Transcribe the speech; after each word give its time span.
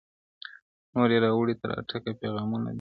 نوي 0.93 1.07
یې 1.13 1.17
راوړي 1.25 1.55
تر 1.61 1.69
اټکه 1.79 2.11
پیغامونه 2.21 2.65
دي- 2.67 2.69